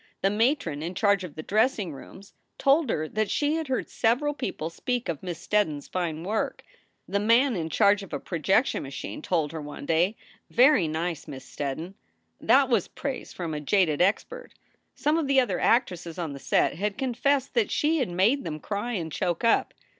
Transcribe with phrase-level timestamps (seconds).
[0.23, 4.33] The matron in charge of the dressing rooms told her that she had heard several
[4.33, 6.63] people speak of Miss Steddon s fine work.
[7.07, 10.15] The man in charge of a projection machine told her one day,
[10.49, 11.93] "Very nice, Miss Steddon!"
[12.39, 14.53] That was praise from a jaded expert.
[14.95, 18.59] Some of the other actresses on the set had confessed that she had mads them
[18.59, 19.71] cry and choke up.